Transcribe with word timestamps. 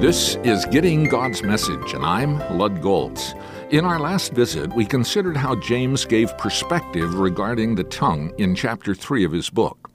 This 0.00 0.36
is 0.44 0.64
Getting 0.66 1.04
God's 1.08 1.42
Message, 1.42 1.92
and 1.92 2.04
I'm 2.04 2.38
Lud 2.56 2.80
Golz. 2.80 3.34
In 3.70 3.84
our 3.84 3.98
last 3.98 4.32
visit, 4.32 4.72
we 4.74 4.86
considered 4.86 5.36
how 5.36 5.56
James 5.56 6.04
gave 6.04 6.38
perspective 6.38 7.18
regarding 7.18 7.74
the 7.74 7.84
tongue 7.84 8.32
in 8.38 8.54
chapter 8.54 8.94
3 8.94 9.24
of 9.24 9.32
his 9.32 9.50
book. 9.50 9.87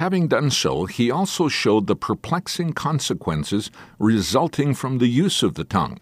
Having 0.00 0.28
done 0.28 0.50
so, 0.50 0.86
he 0.86 1.10
also 1.10 1.48
showed 1.48 1.86
the 1.86 1.94
perplexing 1.94 2.72
consequences 2.72 3.70
resulting 3.98 4.72
from 4.72 4.96
the 4.96 5.08
use 5.08 5.42
of 5.42 5.56
the 5.56 5.62
tongue. 5.62 5.98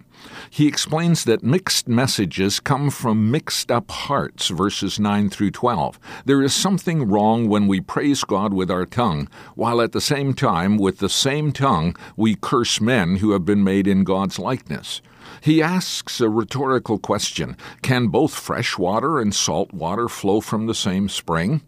He 0.51 0.69
explains 0.69 1.25
that 1.25 1.43
mixed 1.43 1.89
messages 1.89 2.61
come 2.61 2.91
from 2.91 3.33
mixed 3.33 3.73
up 3.73 3.91
hearts, 3.91 4.51
verses 4.51 5.01
9 5.01 5.31
through 5.31 5.51
12. 5.51 5.99
There 6.27 6.41
is 6.41 6.55
something 6.55 7.09
wrong 7.09 7.49
when 7.49 7.67
we 7.67 7.81
praise 7.81 8.23
God 8.23 8.55
with 8.55 8.71
our 8.71 8.87
tongue, 8.87 9.29
while 9.57 9.83
at 9.83 9.91
the 9.91 10.01
same 10.01 10.33
time, 10.33 10.79
with 10.79 10.99
the 10.99 11.09
same 11.09 11.51
tongue, 11.51 11.97
we 12.17 12.37
curse 12.37 12.81
men 12.81 13.17
who 13.17 13.33
have 13.33 13.45
been 13.45 13.65
made 13.65 13.89
in 13.89 14.05
God's 14.05 14.39
likeness. 14.39 15.03
He 15.41 15.61
asks 15.61 16.21
a 16.21 16.31
rhetorical 16.31 17.01
question 17.01 17.57
Can 17.83 18.07
both 18.07 18.33
fresh 18.33 18.79
water 18.79 19.19
and 19.19 19.35
salt 19.35 19.73
water 19.73 20.09
flow 20.09 20.41
from 20.41 20.67
the 20.67 20.75
same 20.75 21.09
spring? 21.09 21.63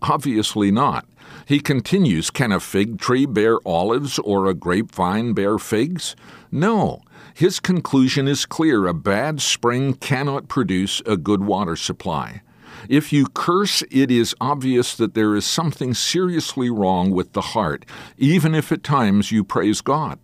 Obviously 0.00 0.70
not. 0.70 1.06
He 1.46 1.60
continues 1.60 2.30
Can 2.30 2.50
a 2.50 2.58
fig 2.58 2.98
tree 2.98 3.24
bear 3.24 3.60
olives 3.64 4.18
or 4.18 4.46
a 4.46 4.54
grapevine 4.54 5.32
bear 5.32 5.58
figs? 5.58 6.16
No. 6.50 7.02
His 7.34 7.60
conclusion 7.60 8.26
is 8.26 8.46
clear 8.46 8.88
a 8.88 8.92
bad 8.92 9.40
spring 9.40 9.94
cannot 9.94 10.48
produce 10.48 11.00
a 11.06 11.16
good 11.16 11.44
water 11.44 11.76
supply. 11.76 12.42
If 12.88 13.12
you 13.12 13.28
curse, 13.28 13.84
it 13.92 14.10
is 14.10 14.34
obvious 14.40 14.96
that 14.96 15.14
there 15.14 15.36
is 15.36 15.46
something 15.46 15.94
seriously 15.94 16.68
wrong 16.68 17.12
with 17.12 17.32
the 17.32 17.52
heart, 17.52 17.86
even 18.18 18.52
if 18.52 18.72
at 18.72 18.82
times 18.82 19.30
you 19.30 19.44
praise 19.44 19.80
God. 19.80 20.18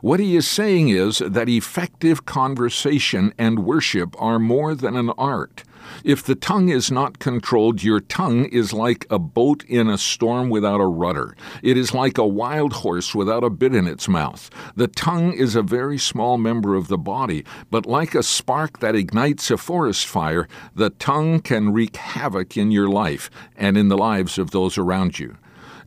What 0.00 0.18
he 0.18 0.34
is 0.34 0.48
saying 0.48 0.88
is 0.88 1.18
that 1.18 1.48
effective 1.48 2.26
conversation 2.26 3.32
and 3.38 3.64
worship 3.64 4.20
are 4.20 4.40
more 4.40 4.74
than 4.74 4.96
an 4.96 5.10
art. 5.10 5.62
If 6.04 6.22
the 6.22 6.34
tongue 6.34 6.68
is 6.68 6.90
not 6.90 7.18
controlled, 7.18 7.82
your 7.82 8.00
tongue 8.00 8.46
is 8.46 8.72
like 8.72 9.06
a 9.10 9.18
boat 9.18 9.64
in 9.64 9.88
a 9.88 9.98
storm 9.98 10.50
without 10.50 10.80
a 10.80 10.86
rudder. 10.86 11.36
It 11.62 11.76
is 11.76 11.94
like 11.94 12.18
a 12.18 12.26
wild 12.26 12.72
horse 12.72 13.14
without 13.14 13.44
a 13.44 13.50
bit 13.50 13.74
in 13.74 13.86
its 13.86 14.08
mouth. 14.08 14.50
The 14.76 14.88
tongue 14.88 15.32
is 15.32 15.54
a 15.54 15.62
very 15.62 15.98
small 15.98 16.38
member 16.38 16.74
of 16.74 16.88
the 16.88 16.98
body, 16.98 17.44
but 17.70 17.86
like 17.86 18.14
a 18.14 18.22
spark 18.22 18.80
that 18.80 18.94
ignites 18.94 19.50
a 19.50 19.56
forest 19.56 20.06
fire, 20.06 20.48
the 20.74 20.90
tongue 20.90 21.40
can 21.40 21.72
wreak 21.72 21.96
havoc 21.96 22.56
in 22.56 22.70
your 22.70 22.88
life 22.88 23.30
and 23.56 23.76
in 23.76 23.88
the 23.88 23.96
lives 23.96 24.38
of 24.38 24.50
those 24.50 24.78
around 24.78 25.18
you. 25.18 25.36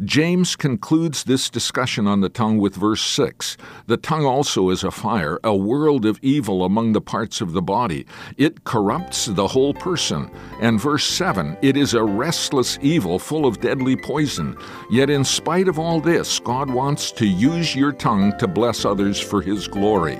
James 0.03 0.55
concludes 0.55 1.25
this 1.25 1.47
discussion 1.47 2.07
on 2.07 2.21
the 2.21 2.29
tongue 2.29 2.57
with 2.57 2.75
verse 2.75 3.03
6. 3.03 3.55
The 3.85 3.97
tongue 3.97 4.25
also 4.25 4.71
is 4.71 4.83
a 4.83 4.89
fire, 4.89 5.39
a 5.43 5.55
world 5.55 6.07
of 6.07 6.17
evil 6.23 6.65
among 6.65 6.93
the 6.93 7.01
parts 7.01 7.39
of 7.39 7.53
the 7.53 7.61
body. 7.61 8.07
It 8.35 8.63
corrupts 8.63 9.27
the 9.27 9.49
whole 9.49 9.75
person. 9.91 10.31
And 10.61 10.79
verse 10.79 11.03
7 11.03 11.57
It 11.61 11.75
is 11.75 11.95
a 11.95 12.01
restless 12.01 12.79
evil 12.81 13.19
full 13.19 13.45
of 13.45 13.59
deadly 13.59 13.97
poison. 13.97 14.57
Yet, 14.89 15.09
in 15.09 15.25
spite 15.25 15.67
of 15.67 15.77
all 15.77 15.99
this, 15.99 16.39
God 16.39 16.69
wants 16.69 17.11
to 17.11 17.25
use 17.27 17.75
your 17.75 17.91
tongue 17.91 18.31
to 18.37 18.47
bless 18.47 18.85
others 18.85 19.19
for 19.19 19.41
His 19.41 19.67
glory. 19.67 20.19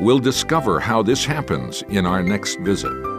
We'll 0.00 0.18
discover 0.18 0.80
how 0.80 1.02
this 1.02 1.24
happens 1.24 1.80
in 1.88 2.04
our 2.04 2.22
next 2.22 2.58
visit. 2.60 3.15